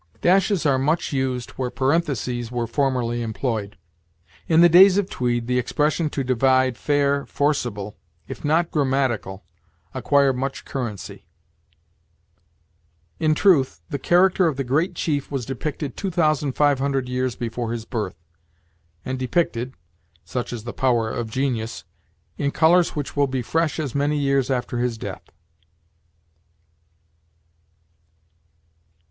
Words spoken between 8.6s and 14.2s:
grammatical acquired much currency." "In truth, the